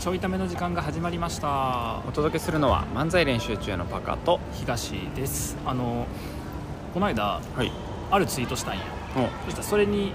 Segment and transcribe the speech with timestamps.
[0.00, 2.00] ちょいための時間が始まりました。
[2.08, 5.58] お届けするのは漫才練習中のパカと東です。
[5.66, 6.06] あの
[6.94, 7.70] この間はい。
[8.10, 8.80] あるツイートしたんや。
[9.44, 10.14] そしたらそれに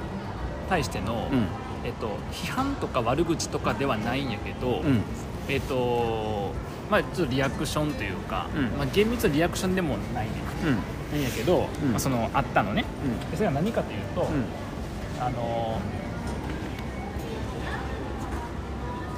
[0.69, 1.45] 対しての、うん。
[1.83, 5.03] えっと、批判とか悪口とかではないんやけど、うん。
[5.47, 6.51] えっと
[6.89, 8.63] まあちょっとリアクションというか、うん。
[8.79, 10.31] まあ、厳密なリアクションでもないね
[10.65, 11.19] うん。
[11.19, 11.89] なんやけど、うん。
[11.91, 12.85] まあ、そのあったのね。
[13.05, 13.29] うん。
[13.29, 15.23] でそれは何かというと、うん。
[15.23, 15.79] あの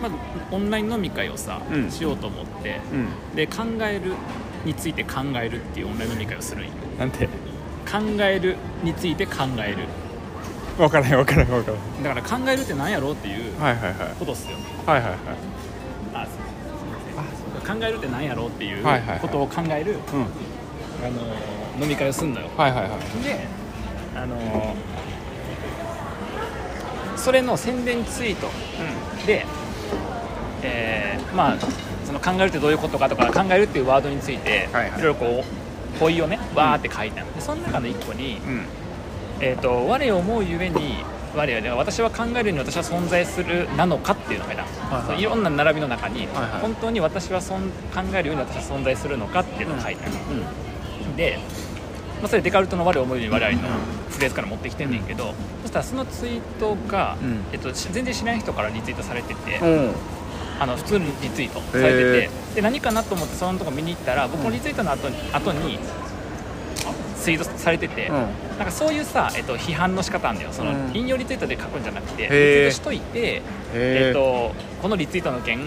[0.02, 0.12] まあ、
[0.52, 1.90] オンライン飲み会をさ、うん。
[1.92, 3.36] しようと思ってうん。
[3.36, 4.14] で考える
[4.66, 6.72] について考えるっていうオンライン飲み会をするんよ。
[7.00, 9.78] なんて考えるについて考える。
[10.78, 12.04] 分からへん分からへん分からへん。
[12.04, 14.16] だから考えるって何やろうっていうはいはいはい。
[14.20, 14.58] ことっすよ。
[14.86, 15.18] はいはいはい。
[16.14, 17.24] あすすいま
[17.66, 17.80] せん。
[17.80, 19.20] 考えるって何やろうっていうはいはいはい。
[19.20, 20.22] ことを考える、うん。
[21.06, 22.48] あの飲み会をすんのよ。
[22.58, 23.48] はいはいはいで
[24.16, 24.76] あの
[27.16, 28.48] それの宣伝ツイート
[29.26, 29.46] で、
[30.64, 31.58] えーまあ
[32.06, 35.00] その考えるってどういうことかとか考えるっていうワードについて、はいはい。
[35.00, 38.66] いろいろこう問いをねわーって書いたのでその中の一個にうん
[39.42, 41.04] 「えー、と我を思うゆえに
[41.36, 45.22] 我は私は考えるに私は存在するなのか」っていうのがいた、はいはい。
[45.22, 46.62] いろんな並びの中に、はいはい。
[46.62, 47.62] 本当に私はそん
[47.94, 50.14] 考えるように私は存在するのかっていうのが書いてある、
[51.18, 51.40] で、
[52.22, 53.70] まあ、それデカルトの我を思うように我々の
[54.10, 57.44] フレーズから持ってきてんねんけど、そしたらそのツイートが、うん。
[57.52, 59.92] えっと、し全然知らない人からリツイートされてて、うん
[60.60, 65.80] あの普通にリツイートされててで何かなと思ってそのとこ見に行ったら僕のリツイートの後に後に
[67.28, 68.16] ツイートされてて、うん。
[68.16, 70.54] なんかそういうさ、えっと、批判の仕方あんだよ。
[70.54, 70.96] その、うん。
[70.96, 73.42] 引用リツイートで書くんじゃなくてリツイートしといて、
[73.74, 75.60] えへっと、このリツイートの件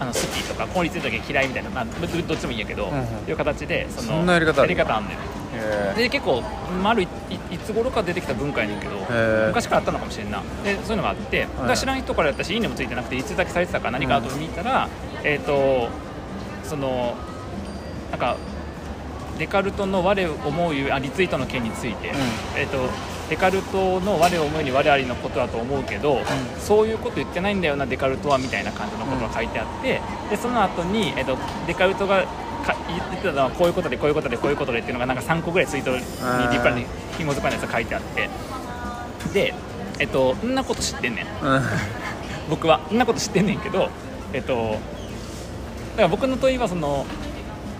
[0.00, 3.28] あの好きとかこのリツイートの件嫌いみたいな、まあ、どどっちもいいんやけど、うんうん。
[3.28, 5.18] いう形でそのそんなやり方あるあんのよ
[5.54, 5.94] え。
[5.96, 6.42] で結構
[6.82, 7.08] 丸い
[7.50, 10.42] いいつ頃か出てきた文化やねんけどー昔からあったのかもしれんな。
[10.64, 11.46] でそういうのがあって、
[11.76, 14.88] 知らん人からやったし「いいね」もついてなくていつだけされてたか何か後で見たら、
[15.24, 15.88] えっ、と
[16.64, 17.14] その
[18.10, 18.36] なんか
[19.38, 22.12] デカルトの我を思うゆえあリツイートの件について、
[22.56, 22.88] えっ、と
[23.28, 26.20] デカルトの我を思うに我ありのことだと思うけど、
[26.58, 30.00] そういうこと言ってないんだよなデカルトはみたいな感じのことが書いてあって、
[30.30, 32.24] でその後に、えっとデカルトが
[32.64, 38.28] か言ってたのはこういうことでこういうことでこういうことでっていうのがなんか3個ぐらいツイートにー立派に紐づかないやつが書いてあって
[39.32, 39.54] で
[39.98, 41.24] えっとんなこと知ってんねん。
[41.24, 41.62] うん。
[42.50, 42.80] 僕は。
[42.92, 43.90] んなこと知ってんねんけど
[44.32, 47.06] えっとだから僕の問いはその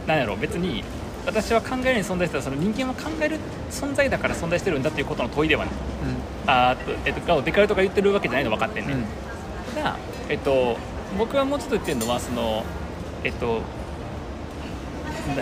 [0.06, 0.82] なんやろ別に
[1.28, 3.38] 私は考えるに存在してたその人間は考える
[3.70, 5.74] 存在だから存在してるんだっていうことの問いではない。
[6.46, 9.04] あーっと、えっと、デカルトが言ってるわけじゃないの分かってんねん、
[9.74, 9.96] ただ、
[10.30, 10.78] えっと、
[11.18, 12.64] 僕はもうちょっと言ってるのはその
[13.24, 13.60] えっと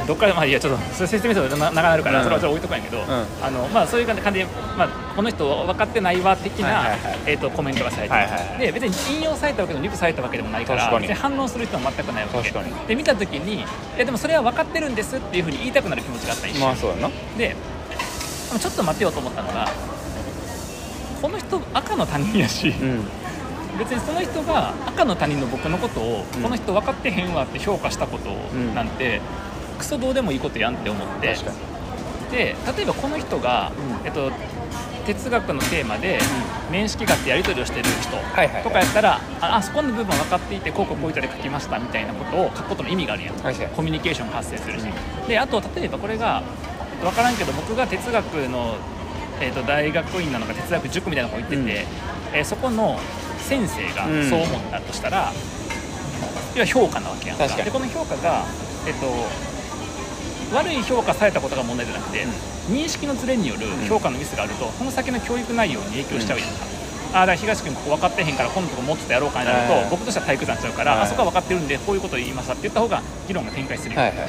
[0.06, 2.24] どっからまあいいやちょっと説明するとな長なるから、うん。
[2.24, 3.26] それはちょっと置いとくんやけど、ん。
[3.42, 12.50] あのまあ、そういう感じで、まあ、この人分かってないわ的な、えっとコメントがされてで別に引用されたわけでもリプされたわけでもないから反応する人も全くないわけ
[12.86, 12.94] で。
[12.94, 13.64] 見た時にい
[13.98, 17.10] やでもそれは分かってるんですっていうふうに言いたくなる気持ちがあったりして、まあそうやな。
[17.36, 17.56] で
[18.58, 19.68] ちょっと待てよと思ったのが
[21.20, 23.04] この人赤の他人やし、うん。
[23.78, 26.42] 別にその人が赤の他人の僕のことを、うん。
[26.42, 28.74] この人分かってへんわって評価したことん。
[28.74, 29.20] なんて、
[29.76, 31.36] クソどうでもいいことやんって思って。
[32.30, 33.70] で例えばこの人が、
[34.02, 34.06] うん。
[34.06, 34.32] えっと、
[35.06, 36.18] 哲学のテーマで
[36.72, 38.62] 面識があってやり取りをしてる人はいはいはい。
[38.64, 43.34] とかやったら、ああそこの部分分かっていてこうこうこういう人で書きましたみたいなことを書くことの意味があるやん。
[43.36, 44.86] コミュニケーションが発生するし、
[45.28, 46.42] であと例えばこれが
[47.00, 48.74] 分からんけど僕が哲学の、
[49.40, 51.68] えー、と大学院なのか哲学塾みたいなとこ行ってて、うん。
[51.68, 52.98] えーそこの
[53.38, 54.28] 先生がうん。
[54.28, 55.32] そう思ったとしたら、
[56.56, 57.46] 要は評価なわけやんか。
[57.46, 58.44] でこの評価が、
[58.86, 59.06] えっと
[60.56, 62.24] 悪い評価されたことが問題じゃなくて、
[62.70, 66.48] 認識のズレによる評価のミスがあると、この先の教育内容に影響しちゃうやん。
[66.48, 66.54] か、
[67.12, 69.86] ああだから東君ここ分かってへんから今度とこもっとやろうかになると、はい。
[69.90, 71.00] 僕としては体育座しちゃうから、はい。
[71.02, 73.94] あそこは分かってるんでこういうことを言いましたって言った方が議論が展開する。
[73.94, 74.16] よ、はいはい。
[74.18, 74.24] だ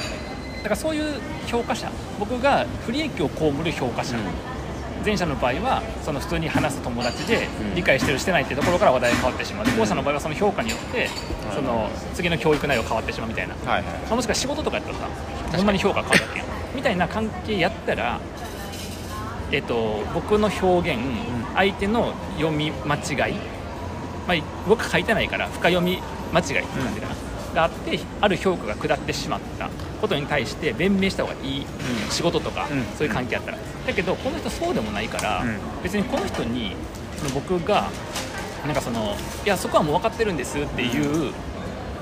[0.64, 4.16] からそういう評価者僕が不利益を被る評価者、
[5.04, 7.74] 前者の場合はその普通に話す友達でうん。
[7.74, 9.64] 理解してるしてないっていうところから話題が変わってしまう。
[9.64, 11.08] で後者の場合はその評価によって
[11.54, 13.94] その次の教育内容が変わってしまうみたいな、まはいはい。
[14.10, 15.08] あもしくは仕事とかやったらさ
[15.56, 16.48] ほんまに評価変わるわけやん。
[16.74, 18.20] みたいな関係やったら、
[19.50, 21.00] えっと、僕の表現、
[21.54, 23.34] 相手の読み間違い、
[24.26, 24.36] まあ、
[24.68, 26.00] 僕書いてないから深読み
[26.32, 27.14] 間違いって感じかな、
[27.54, 29.68] があってある評価が下ってしまった。
[30.00, 31.66] ことに対して弁明した方がいい、
[32.10, 32.84] 仕事とか、うん。
[32.96, 33.58] そういう関係あったら。
[33.86, 35.58] だけどこの人そうでもないから、うん。
[35.82, 36.76] 別にこの人に
[37.34, 37.90] 僕が
[38.64, 41.32] なんかそのいやそこはもう分かってるんですっていう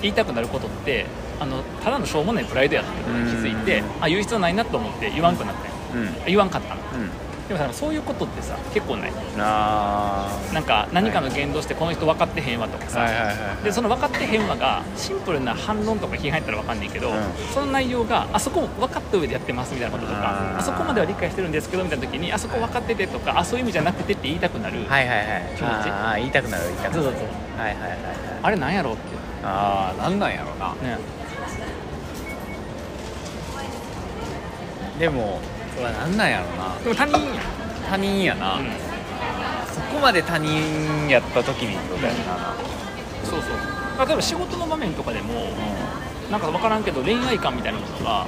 [0.02, 1.06] 言いたくなることって
[1.38, 3.86] あのただのしょうもないプライドやってことに気づいて、うん。
[4.04, 6.24] あ言う必要ないなと思って言わんくなったようん。
[6.26, 7.10] 言わんかったのうん。
[7.46, 9.12] でもさそういうことってさ結構ない。
[9.38, 17.16] あなんか何かの言動してこの人分かってへんわとかさ、はいはいはいでその分かってへんわがシンプルな反論とか批判やったら分かんないけど、うん。
[17.54, 25.26] その内容があそこ分かった上でやってますみたいなこととかあそこまでは理解してるんですけどみたいな時にあそこ分かっててとかあそういう意味じゃなくてって言いたくなる、はいはいはい。
[25.56, 25.88] 気持ち。
[25.90, 27.02] ああ言いたくなる言いたくなる。
[27.02, 27.60] そうそうそう。
[27.60, 27.98] はいはいはいはい
[28.42, 29.02] あれなんやろうって
[29.44, 30.72] ああなんなんやろうな。
[30.74, 30.98] ね
[34.98, 35.40] でも
[35.74, 36.78] それはなんなんやろうな。
[36.82, 37.42] でも他人や。
[37.88, 38.66] 他人やな、うん。
[39.72, 42.54] そこまで他人やった時にってことやんな、
[43.22, 44.06] そうそう。
[44.06, 45.52] 例えば仕事の場面とかでも
[46.30, 48.26] なんか分からんけど恋愛観みたいなものが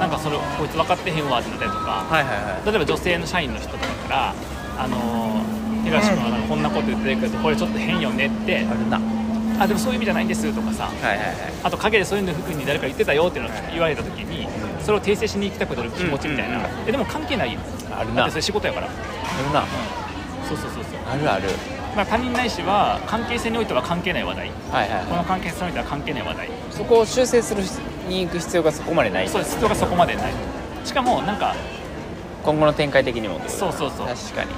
[0.00, 2.66] なんかそれこいつ分かってへんわってなったりとかはいはいはい。
[2.66, 4.34] 例えば女性の社員の人とかから
[4.78, 8.64] あのー東君はなんかこんなこと言ってるけどこれちょっと変よねって。
[8.64, 8.98] あるな。
[9.60, 10.84] あでもそういう意味じゃないんですとかさ。
[10.84, 11.36] はいはいはい。
[11.62, 14.48] あと陰でそういうの服に誰か言ってたよっていうのを言われた時に
[14.84, 17.60] それを訂正しに行きたくなる気持ちみたいな、えでも関係ないよ。
[17.90, 18.16] あるな。
[18.16, 18.86] だってそれ仕事やから。
[18.86, 19.64] あるな。
[20.46, 21.00] そうそうそうそう。
[21.10, 21.48] あるある。
[21.96, 24.50] まあ他人ないしは関係性においては関係ない話題。
[24.70, 26.48] はいはいこの関係性においては関係ない話題。
[26.70, 27.62] そこを修正する
[28.08, 29.28] に行く必要がそこまでない。
[29.28, 30.32] そう必要がそこまでない。
[30.84, 31.54] しかもなんか
[32.44, 34.06] 今後の展開的にもそうそうそう。
[34.06, 34.50] 確かに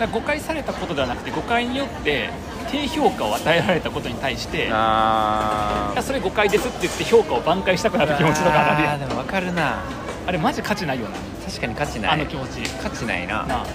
[0.00, 2.28] ら誤解されたことではなくて誤解によって
[2.70, 9.82] 低評価を与えられたことに対していあやそれ誤解ですって言って評価を挽回したくなる気持ちとかあるやんでも分かるな。
[10.26, 11.16] あれマジ価値ないよな。
[11.46, 12.10] 確かに価値ない。
[12.10, 12.68] あの気持ち。
[12.82, 13.44] 価値ないな。
[13.44, 13.66] なあ。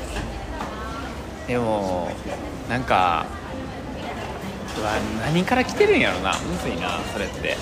[1.47, 2.11] でも
[2.69, 3.25] なんか
[4.77, 4.91] うわ
[5.25, 6.33] 何から来てるんやろな。
[6.33, 7.57] むずいなそれって。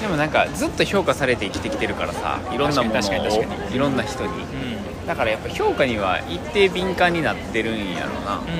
[0.00, 4.28] でもなんかずっと評価されて生きてきてるからさいろんなものをいろんな人に。
[4.30, 4.75] うん
[5.06, 8.54] だからやっぱ評価には一定敏感になってるんやろな、うんうん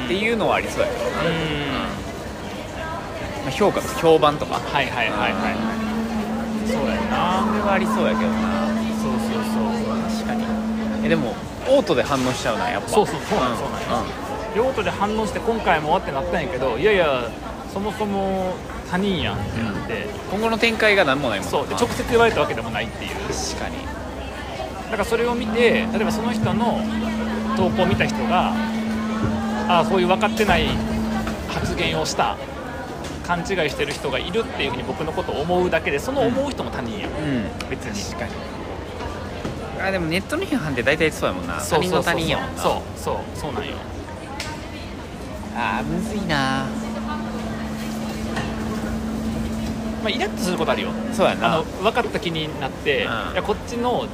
[0.00, 0.04] うん。
[0.06, 1.28] っていうのはありそうやけどな、うん。
[3.44, 4.54] まあ評価と評判とか。
[4.54, 6.70] はいはいはいはい。
[6.70, 8.66] そうだよなそれはありそうやけどな。
[8.96, 10.44] そうそうそう確かに。
[11.04, 11.34] えでも
[11.68, 12.88] オートで反応しちゃうなやっぱ。
[12.88, 14.06] そうそうそうなんそうなん
[14.56, 17.30] 用途で反応して今回もってなったんやけどいやいや
[17.72, 18.54] そもそも
[18.90, 21.50] 他人やんってなって、今後の展開が何もないもんな。
[21.52, 21.68] そう。
[21.68, 23.10] で直接言われたわけでもないっていう。
[23.10, 23.76] 確かに
[24.90, 26.80] だからそれを見て例えばその人の
[27.56, 28.52] 投稿を見た人が
[29.68, 30.66] ああそういう分かってない
[31.48, 32.36] 発言をした
[33.30, 37.68] 勘違いしてる人がいるっていうふうに僕のことを思うだけでその思う人も他人やん、うん。
[37.70, 38.02] 別に。
[38.16, 38.32] 確かに。
[39.80, 41.60] あでもネットの批判って大体そうやもんな。
[41.60, 42.60] 他人の他人やもんな。
[42.60, 43.16] そうそう。
[43.38, 43.74] そうなんよ。
[45.54, 46.66] あーむずいな。
[50.02, 50.88] まあイラッとすることあるよ。
[51.12, 51.54] そうやな。
[51.54, 53.32] あの分かった気になって、うん。
[53.32, 54.08] いやこっちの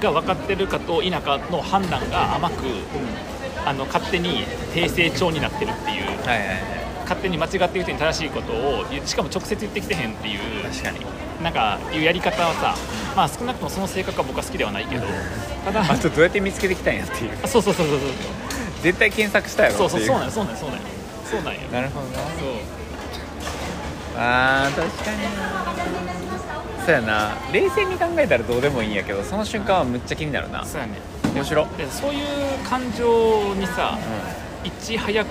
[0.00, 2.64] が分かってるかと否かの判断が甘く、
[3.64, 6.06] あの勝手に訂正帳になってるっていう。
[6.26, 6.78] はいはいはい。
[7.02, 10.62] 勝手に間違ってる人に正しいことをしかも直接言ってきてへんっていう。
[10.64, 10.98] 確かに。
[11.42, 12.74] なんかいうやり方はさ
[13.16, 15.06] まあ少なくともその性格は僕は好きではないけど。
[15.64, 17.30] ただあとどうやって見つけてきたんやっていう。
[17.42, 17.98] あそうそうそうそう。
[18.82, 19.90] 絶対検索したやろそう。
[19.90, 20.82] そうそうそうなんよそうなんよそうなんよ
[21.24, 22.28] そうなんよなるほどなそう。
[24.18, 25.22] あー確かに。
[26.28, 26.37] な
[26.88, 27.36] そうやな。
[27.52, 30.64] 冷静に考えたらどうでもいいんやけどその瞬間はむっちゃ気になるな。
[30.64, 30.94] そうやね。
[31.34, 31.66] 面白。
[31.76, 32.24] でそういう
[32.66, 33.98] 感情にさ
[34.64, 35.28] いち早く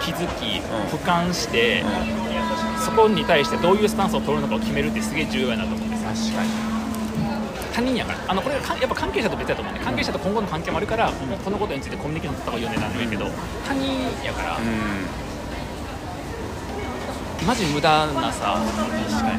[0.00, 0.62] 気づき、
[0.94, 1.82] 俯瞰して、
[2.84, 6.50] そこに対してどういうスタンスを取るのかを決めるってすげえ重要やなと思うんですよ確かに。
[7.74, 8.18] 他人やから。
[8.28, 9.76] あのこれかやっぱ関係者と別だと思うん。
[9.76, 13.26] で関係者と今後の関係もあるから、もうこのことについてコミュニケーション取った方がいいよねなんだけど
[13.66, 15.29] 他人やから、うん
[17.46, 18.58] マジ無駄なさ
[19.10, 19.36] 確か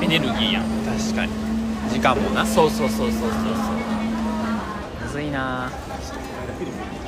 [0.00, 0.04] に。
[0.04, 0.64] エネルギーやん。
[0.84, 1.32] 確かに。
[1.90, 2.44] 時間もな。
[2.44, 3.32] そうそうそうそうそうそう。
[5.04, 5.70] むずいな。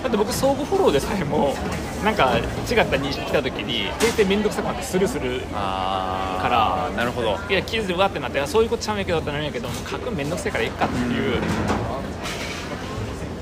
[0.03, 1.57] だって僕相互フォローでさえも
[2.05, 2.47] なんか違っ
[2.87, 7.37] た認識来た時に訂正面倒くさくなってスルーするあーからなるほど。
[7.51, 11.41] いや気づいてうわってなってあそういうことちゃうんやけどってなるんやけど書くん面倒くせえからいいかっていう、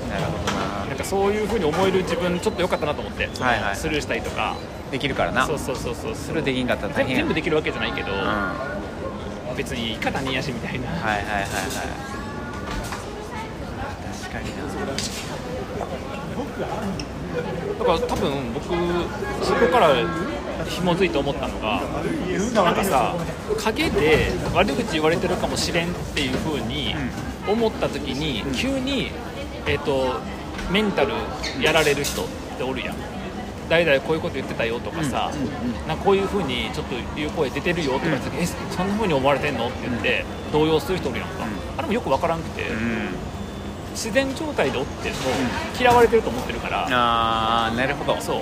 [0.09, 0.85] なるほどな。
[0.87, 3.75] なんかそういう風に思える自分ちょっと良かったなと思って、はいはい。
[3.75, 4.55] スルーしたりとか
[4.91, 5.45] できるからな。
[5.45, 6.15] そうそうそうそう。
[6.15, 7.17] それできんかったら大変や。
[7.17, 8.17] 全全部できるわけじゃないけど、うん。
[8.19, 11.45] は別にいいか他人やしみたいな、いはいはいはい。
[14.21, 14.67] 確かにな。
[17.79, 18.65] だから多分僕
[19.45, 19.93] そこから
[20.65, 21.81] 紐づいて思ったのが
[22.53, 23.15] なんかさ
[23.63, 26.95] 陰で悪口言われてるかもしれんっていう風に
[27.47, 29.11] 思った時に急に、
[29.67, 30.19] えー、と
[30.71, 31.13] メンタル
[31.61, 32.27] やられる人っ
[32.57, 32.95] ておるやん
[33.69, 35.31] 誰々こういうこと言ってたよとかさ、
[35.87, 41.27] なんかこういう風にちょっと言う声出てるよとか言ってた時えそんな風に思われてんのって言って動揺する人おるやん。
[41.29, 41.45] か、
[41.77, 43.09] あれもよく分からんくて、うん。
[43.91, 45.15] 自然状態でおっても
[45.79, 48.21] 嫌われてると思ってるから、ああなるほど。
[48.21, 48.41] そう。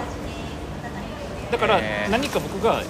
[1.52, 1.80] だから
[2.10, 2.84] 何か僕が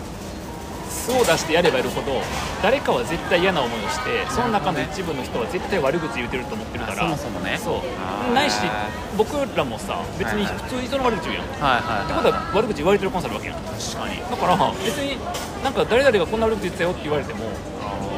[0.96, 2.22] 素を出してやればやるほど
[2.64, 7.58] 誰かは絶対嫌な思いをしてその中の一部の人は絶対悪口言うてると思ってるからあそもそもね。
[7.58, 8.34] そう。
[8.34, 8.58] ないし
[9.18, 13.60] 僕らもさ別に普通に人の悪口言うやん、はいはいってことは悪口言われてるコンサルわけやん。
[13.62, 14.18] 確かに。
[14.20, 15.18] だから別に
[15.64, 17.46] なんか誰々がこんな悪口言ってたよって言われても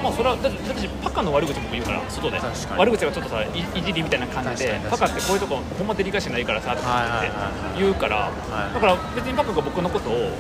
[0.04, 2.40] まあそれはだってパカの悪口も言うから外で。
[2.78, 7.80] 悪口がちょっとさいいじりみたいな感じでパカってこういうとこほんまデリカシーないからさとかってはい。
[7.80, 8.74] 言うからはい。
[8.74, 10.32] だから別にパカが僕のことを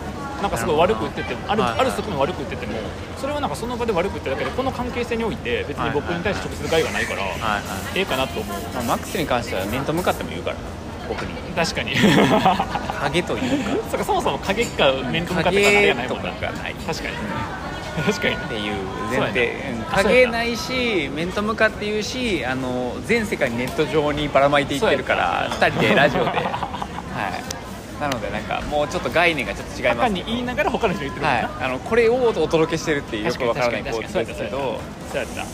[0.42, 2.74] なんかすごい悪く言っててもあるある側面悪く言ってても
[3.18, 7.24] それはなんかその場で悪く言ってるだけでこの関係性において別に僕に対して直接害がないから
[7.96, 8.58] ええかなと思う。
[8.74, 10.58] まあ、マックスに関しては面と向かっても言うから
[11.08, 11.34] 僕に。
[11.56, 11.96] 確かに。
[13.02, 13.70] 影というか。
[13.90, 16.76] そうかそもそも影か面と向かってかあれやないもんなかがない。
[16.86, 17.16] 確かに。
[18.06, 18.36] 確かに。
[18.36, 18.74] っていう
[19.10, 19.54] 前提。
[19.96, 26.30] 影ないし面と向かって言うしあの全世界にネット上にばらまいていってるからそうや2人でラジオで。
[26.30, 26.36] は
[26.74, 26.77] い
[28.00, 31.40] なのでなんかもうちょっと概念がちょっと違いますに言いながら他の人言ってるはな。
[31.42, 31.50] い。
[31.62, 34.80] あのこれをお届けしてるっていうよくわからない構確かに図ですけど。
[35.12, 35.46] そうやった。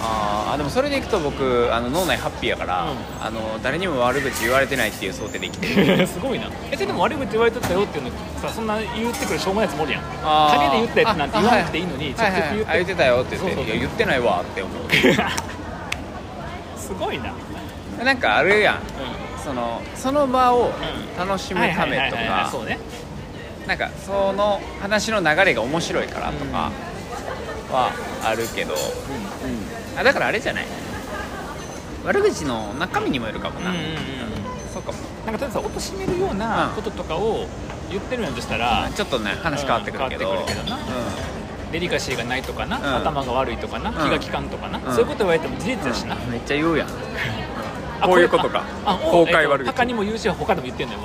[0.00, 2.96] あーでもそれでいくと僕あの脳内ハッピーやから、うん。
[3.20, 6.06] あの誰にも悪口言われてないっていう想定で生きてる。
[6.08, 6.46] すごいな。
[6.70, 8.10] えそれでも悪口言われてたよっていうの
[8.40, 10.02] さそんな言ってくるしょうもないやつもおるやん。
[10.02, 12.54] 陰で言ったやつなんて言わなくていいのに直接はいはい。
[12.54, 13.36] 言ってあ言ってたよって。
[13.36, 14.70] 言っていや言ってないわって思
[16.78, 17.32] すごいな、
[18.00, 18.74] うなんかあるやん。
[18.76, 18.78] う
[19.42, 20.72] そのその場をん。
[21.18, 22.52] 楽しむためとか
[23.66, 26.70] なんかその話の流れが面白いからとか
[27.70, 27.92] は
[28.24, 29.98] あるけど、うん。
[29.98, 30.66] あだからあれじゃない。
[32.04, 33.88] 悪口の中身にもよるかもな、うんうんうん
[34.72, 34.98] そうかも。
[35.26, 37.46] なんか例えばさ貶めるようなこととかを
[37.90, 40.78] 言ってるんやとしたら、ちょっとね話変わってくるけど、うんけどな。
[41.72, 42.96] デリカシーがないとかな、うん。
[42.96, 43.92] 頭が悪いとかな、ん。
[43.94, 44.82] 気が利かんとかな、ん。
[44.82, 46.30] そういうこと言われても事実だしな、うん。
[46.30, 46.88] めっちゃ言うやん。
[46.88, 46.90] あ
[48.02, 48.64] こういうことか。
[48.84, 49.68] あ公開悪口。
[49.68, 51.00] えっと他にも言うし他でも言ってんのよ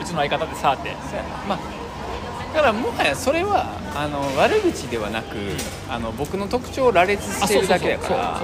[0.00, 0.04] う。
[0.04, 0.54] ちの相方って。
[0.56, 0.94] さーって
[1.48, 1.58] まあ
[2.54, 5.36] だからもはやそれはあの悪口ではなく
[5.88, 8.40] あの僕の特徴を羅列してるだけだから。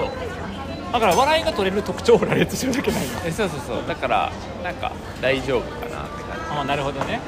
[0.91, 3.87] だから笑いが取れる特徴を羅列してるだけなんよえそうそうそう。
[3.87, 4.31] だから
[4.63, 4.91] なんか
[5.21, 6.59] 大丈夫かなって感じ。
[6.61, 7.19] あなるほどね。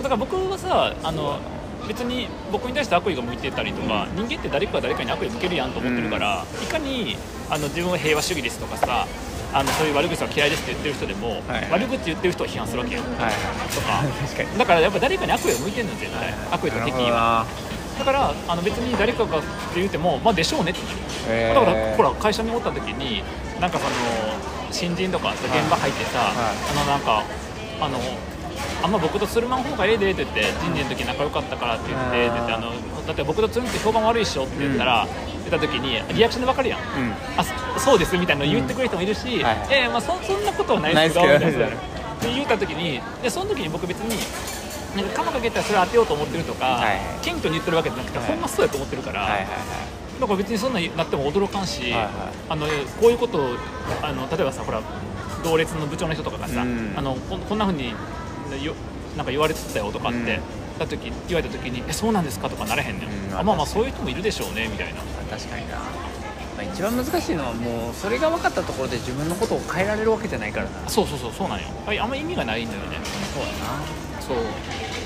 [0.00, 1.38] うだから僕はさあの
[1.86, 7.16] 別に僕に対して悪意が向いてたりとか、人間って誰かが誰かに悪意向けるやんと思ってるから、いかに
[7.48, 9.06] あの自分は平和主義ですとかさ
[9.52, 13.02] あのそういう悪口は嫌いですって言ってる人でも、はい悪口言ってる人を批判するわけよ。
[13.02, 13.32] んはい。
[13.74, 14.04] とか。
[14.58, 17.46] だからやっぱ誰かに悪意が向いてるの絶対、悪意とか敵意は。
[17.98, 20.80] だからあの別に誰かがって言ってもまあでしょうねって。
[20.84, 20.98] なる
[21.40, 21.54] へー。
[21.54, 23.22] だからほら会社におった時に
[23.60, 23.90] なんかその
[24.70, 26.30] 新人とかさ現場入ってさ、はい。
[26.70, 27.22] あのなんか
[27.80, 27.98] あの
[28.82, 32.72] あんま僕とつるまん方がええでって言って人事の時仲良かったからって言ってってあの
[33.06, 37.12] だって僕とつるんって評判悪いっしょって言ったら、言った時にリアクションで分かるやん、うん。
[37.36, 37.44] あ
[37.76, 41.36] そそうですみたいなの言ってくれる人もいるし、ええまあそそんなことはないですけど。
[42.18, 44.18] って言った時にでその時に僕別に
[44.96, 46.82] なんか鎌かけたらそれ当てようと思ってるとか、
[47.22, 49.28] 謙虚に言ってるわけじゃなくて、はいほんまそうやと思ってるから、
[50.20, 52.66] だから別にそんなになっても驚かんし、あの
[53.00, 53.50] こういうことを
[54.02, 54.82] あの例えばさほら
[55.44, 56.92] 同列の部長の人とかがさ、うん。
[56.96, 57.94] あのここんなふうに
[58.56, 58.74] よ
[59.16, 60.24] なんか言われてたよとかって、うん。
[60.26, 60.40] 言っ
[60.78, 65.00] た時言われた時に「えそうなんですか?」とかなれへんねん、うんあまあまあそういう人もいるでしょうねみたいな。
[65.28, 65.82] 確かにな、ま
[66.60, 70.70] あ、一番難しいのはもうそれが分かったところで自分のことを変えられるわけじゃないからな。
[70.88, 71.64] そうそうそうそうなんよ。
[71.84, 72.98] はいあんま意味がないんだよね。
[73.34, 73.56] そうだな。
[74.20, 74.44] そう。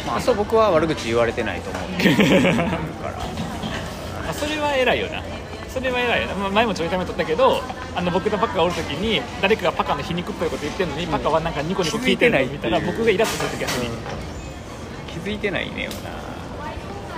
[0.07, 1.83] まあそう僕は悪口言われてないと思う。
[3.03, 3.15] から。
[4.31, 5.23] あそれは偉いよな。
[5.73, 7.63] それは偉いよな、まあ、前もちょいためとったけど
[7.95, 12.87] あの僕とパカがおる時に誰かがパカの皮肉っぽいこと言ってるのに、パカはなんかニコニコ聞いてないっていう。
[12.87, 13.91] 僕がイラッとする時はする、
[15.09, 15.97] 気づいてないねよな。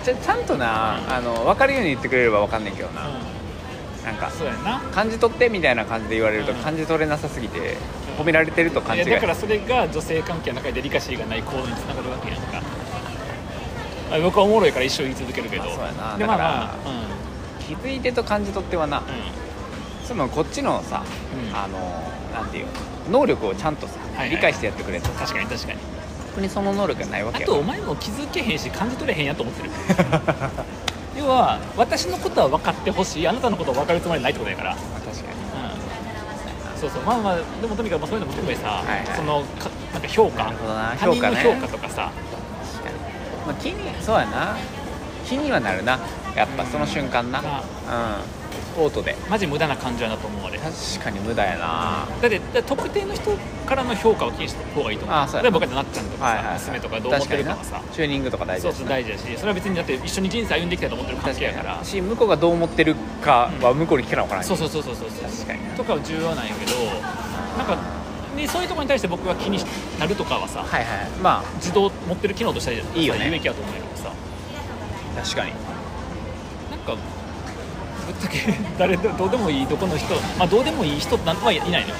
[0.02, 3.02] ちゃちゃんとな、あの分かるように言ってくれれば分かんないけどな、
[4.04, 4.81] なんかそうやな。
[4.93, 6.59] 感じ取ってみたいな感じで言われるとうん。
[6.59, 7.76] 感じ取れなさすぎて
[8.19, 9.04] 褒められてると勘違い。
[9.04, 12.61] いやだからそれが女性関係の中でデリカシーがない行動につながるわけやんか。
[14.12, 15.62] あ僕はおもろいから一生言い続けるけど。
[15.64, 16.19] まあそうやな。
[16.19, 16.75] でまあだからまあ
[17.66, 19.04] 気づいてと感じ取ってはな、うん
[20.06, 21.02] そのこっちのさ、
[21.49, 21.56] うん。
[21.56, 21.78] あの
[22.32, 22.73] なんていうの
[23.20, 24.30] 能力をちゃんとさ、はいはい。
[24.30, 25.08] 理解してやってくれと。
[25.11, 25.78] 確かに確かに。
[25.78, 25.80] 本
[26.37, 27.46] 当にその能力がないわあけよ。
[27.46, 29.70] とお前も気づけへんし感じ取れへんやと思ってる。
[31.16, 33.28] 要は私のことは分かってほしい。
[33.28, 34.70] あなたのことを分かるつもりないってことやから。
[34.70, 35.28] まあ確かに。
[36.75, 36.80] うん。
[36.80, 37.02] そうそう。
[37.02, 39.06] まあまあでもとにかくまあそういうのも含めさ、はいはい。
[39.16, 40.52] そのかなんか評価。
[40.99, 41.37] 他人の評価ね。
[41.42, 42.11] 評価とかさ。
[42.73, 42.96] 確かに、
[43.46, 44.56] まあ、気にそうやな。
[45.25, 45.99] 気にはなるな。
[46.34, 47.40] やっぱその瞬間な。
[47.40, 48.28] まあ。
[48.38, 48.44] うん
[48.76, 49.16] オートで。
[49.28, 52.06] マジ無駄な感情やなと思うあれだ確かに無駄やな。
[52.20, 53.30] だって特定の人
[53.66, 55.16] からの評価を気にした方がいいと思う。
[55.16, 56.58] あそうや例えば僕だってなっちゃんとかさ、はいはいはい。
[56.58, 57.82] 娘とかどう思ってるかはさ。
[57.92, 59.37] チューニングとか大事そうですそう大事だし。
[59.37, 61.84] それは別にだって一緒に人生歩んできたと思ってる関係やから。
[61.84, 66.73] し向こうがどう思ってるかは向こうに聞かなわからないそうそうそうそうそう確かになとかは重要なんやけど
[67.58, 67.78] なんか
[68.37, 69.58] でそういうところに対して僕が気に
[69.99, 74.11] なるとかはさはいはいま自動持ってる機能としていいよね有益やと思うけどさ
[75.23, 75.52] 確かに
[76.70, 76.99] なんかぶ
[78.14, 78.38] っちゃけ
[78.78, 81.78] 誰でどうでもいいどこの人まあどうでもいい人なんはいないの。
[81.80, 81.94] よ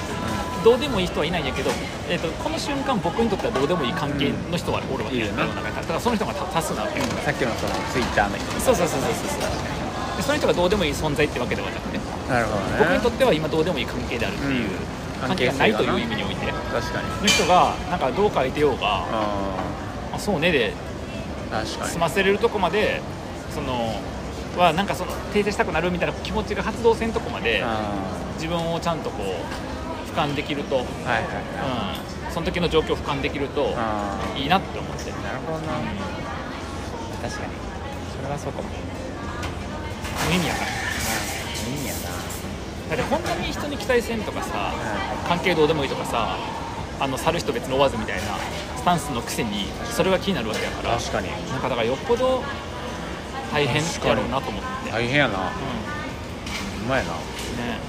[0.63, 1.69] どうでもいい人はいないんやけど、
[2.09, 8.45] えー、とこの瞬間僕にとってはどうでもいい関係の人はおるわけや、いるね世の中にだからその人が多数なわけよ、さっきのそのツイッターの人。
[8.59, 12.61] そうそうそうそうそうでその人がどうでもいい存在ってわけではなくてなるほどね。
[12.79, 15.27] 僕にとっては今どうでもいい関係であるっていう、うん。
[15.27, 17.21] 関係がないという意味において確かに。
[17.21, 19.05] の人がなんかどう書いてようがあ
[20.15, 21.91] あそうねでー確かに。
[21.91, 23.01] 済ませれるとこまで
[23.53, 24.01] その
[24.57, 27.93] はなんかその訂正したくなるみたいな気持ちが発動せんとこまであ
[28.35, 31.95] 自分をちゃんとこう俯瞰できると、はいはいは
[32.29, 32.31] い。
[32.31, 33.73] その時の状況を俯瞰できると
[34.35, 35.73] いいなって思って、なるほどな。
[37.21, 37.53] 確かに。
[38.15, 38.67] それはそうかも。
[40.27, 40.71] 無意味やからい
[41.79, 41.85] いん。
[41.85, 41.93] や
[42.89, 44.73] だってほんまに人に期待せんとかさな
[45.27, 46.37] 関係どうでもいいとかさ
[46.99, 48.21] あの去る人別に追わずみたいな
[48.75, 50.97] スタンスのくせにそれが気になるわけやから。
[50.97, 51.29] 確かに。
[51.51, 52.43] なんかだからよっぽど
[53.55, 55.47] 大変やろうなと思って、大変やな。
[55.47, 55.51] う
[56.89, 57.13] まいな。
[57.13, 57.79] うんね。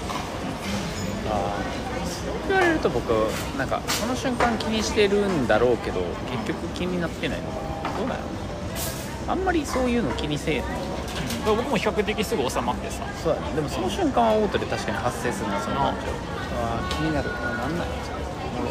[1.28, 3.10] あーそう言われると僕
[3.58, 7.98] なんかその瞬間気にしてるんだろうけど結局気になってないのかな。
[7.98, 8.20] どうなの
[9.26, 10.68] あんまりそういうの気にせえへんの
[11.50, 11.56] うん。
[11.56, 13.02] 僕も比較的すぐ収まってさ。
[13.24, 13.50] そうやね。
[13.56, 16.00] でもその瞬間はオートで確かに発生するなその感情
[16.62, 17.32] あー気になる。
[17.32, 17.92] なんなんや
[18.54, 18.70] おも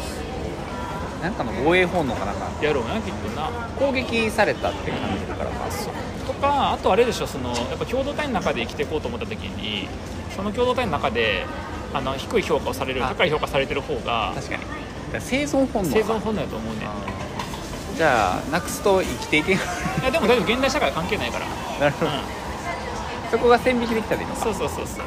[1.22, 2.48] なんかの防衛本能かなんか。
[2.62, 3.50] やろうなきっとな。
[3.78, 5.50] 攻撃されたって感じるから。
[5.50, 5.70] か
[6.26, 9.88] とかあとあれでしょそのやっぱ共同体の中で生きていこうと思った時に
[10.34, 11.46] その共同体の中で
[11.94, 13.08] あの低い評価をされるあ。
[13.08, 14.62] 高い評価されてる方が確かに。
[15.20, 16.80] 生存本能か生存本能やと思うね
[17.96, 19.64] じゃあなくすと生きていけない。
[20.02, 21.46] いやでも大丈夫現代社会は関係ないから、
[21.80, 22.14] なるほど、う
[23.30, 24.42] そこが線引きできたらいいのん、か。
[24.42, 25.04] そうそうそうそう。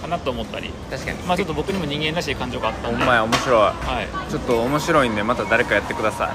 [0.00, 0.70] かなと思ったり。
[0.90, 1.18] 確かに。
[1.24, 2.98] まあちょっと僕にも人間らしい感情があったんで。
[2.98, 3.60] ほんまや面白い。
[3.60, 3.70] は
[4.28, 4.30] い。
[4.30, 6.28] ちょっと面白いんでまた誰かやってください。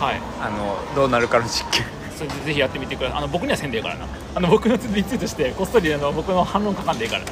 [0.00, 0.20] はい。
[0.40, 1.84] あのどうなるかの実験
[2.16, 3.18] それでぜひやってみてください。
[3.18, 4.06] あの僕にはせんでええからな。
[4.34, 7.24] あの僕のツイートしてこっそりあの僕の反論書かんでええから。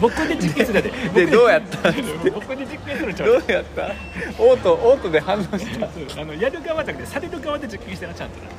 [0.00, 1.92] 僕で実験するで僕でどうやった？
[2.32, 3.92] 僕で実験するんちゃどううやった？
[4.40, 5.88] オートオートで反応した？
[6.20, 8.50] あのやる側じゃなくてされる側で実験してなちゃんとな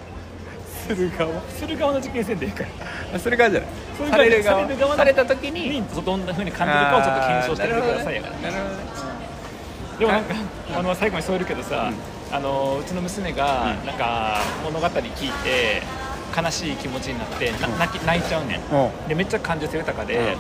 [0.88, 1.42] する側？
[1.50, 2.70] する側の実験せんでええから。
[3.16, 3.70] あそれ側じゃない。
[3.98, 4.61] そういうされる側？
[4.61, 8.33] される側のされた時ににどんなふうに感じるかをちょっと検証してみてくださいやから。
[8.40, 8.81] なるほどね。
[10.00, 10.35] でもなんか
[10.77, 11.92] あの最後に添えるけどさ、
[12.31, 13.85] あのうちの娘がうん。
[13.85, 15.81] なんか物語聞いて
[16.35, 18.59] 悲しい気持ちになってな泣き泣いちゃうねん。
[18.59, 19.07] うん。
[19.07, 20.35] でめっちゃ感受性豊かで、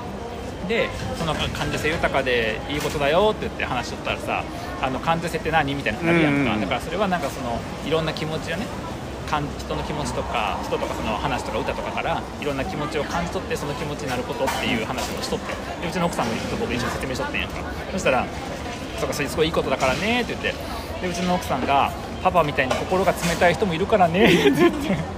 [0.67, 4.43] でその感受性豊かでいいことだよって言って話しとったらさ
[4.81, 8.65] あの感受性って何みたいななるやんか、だからそれはなんかそのいろんな気持ちをね
[9.29, 17.57] 感人の気持ちとか人とかその話とか歌とかからいろんな気持ちを感じ取ってその気持ちになることっていう話をしとってでうちの奥さんもずっと僕一緒に説明しとってんやんか。
[17.91, 18.25] そしたら
[18.99, 20.53] 「そうかそれすごいいいことだからね」って言って
[21.05, 21.91] でうちの奥さんが
[22.23, 24.97] 「パパみたいに心が冷たい人もいるからね」って言って。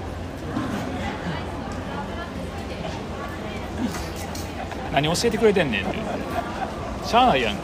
[4.91, 5.97] 何教えてくれてんねんって
[7.06, 7.62] しゃあないやんか。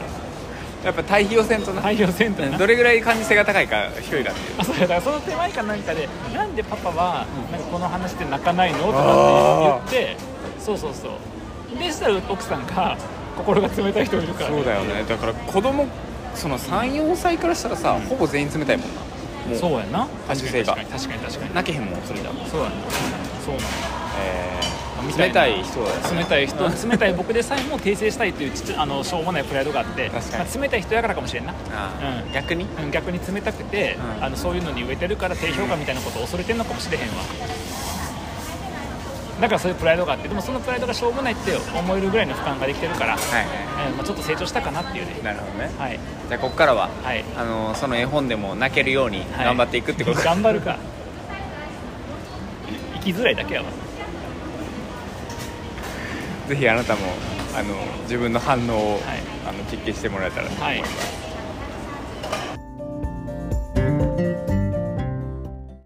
[0.85, 1.81] やっぱ対比をせんとな。
[1.81, 4.55] 太陽センターなどれぐらい感受性が高いか低いかっていう。
[4.59, 10.17] あそうやだからその手前かなんかでなんでパパはなんかこの話で泣かないのとかって言って
[10.59, 11.11] そうそうそう。
[11.79, 12.97] でしたら奥さんが
[13.37, 15.03] 心が冷たい人いるから、そうだよね。
[15.07, 15.87] だから子供
[16.35, 18.01] その34歳からしたらさ、うん。
[18.07, 19.01] ほぼ全員冷たいもんな。
[19.01, 19.57] もう。
[19.57, 20.07] そうやな。
[20.27, 21.53] 感受性が確かに確かに確かに。
[21.55, 22.75] 泣けへんもんそれじゃそうやな。
[23.45, 23.67] そうなの
[24.19, 24.59] え
[25.05, 25.79] みー、冷たい人
[26.15, 30.45] 冷たい人冷たい僕でさえも訂正したいっていうちあのしょうもないプライドがあって確かに。
[30.45, 31.53] まあ冷たい人やからかもしれんな。
[31.53, 32.31] うん。
[32.33, 32.65] 逆に？
[32.65, 34.23] うん逆に冷たくて、うん。
[34.23, 37.15] あのそういうのに植えてるから低評価みたいなことを恐れてんのかもしれへんわ
[39.43, 43.19] だからそういうプライドがあってでもそのプライドがしょうもないって思えるぐらいの俯瞰ができてるから、はい。
[43.19, 45.19] はえーまあ、ちょっと成長したかなっていうね。
[45.19, 45.69] いなるほどね。
[45.77, 45.99] はい。
[46.29, 47.25] じゃあここからははい。
[47.35, 49.45] あのその絵本でも泣けるようにはい。
[49.45, 50.79] 頑張っていくってこと、頑張るか。
[52.93, 53.67] 生きづらいだけやわ。
[56.47, 57.01] ぜひあなたも
[57.53, 59.01] あの自分の反応を、はい。
[59.45, 61.22] あの実験してもらえたらと思います、はい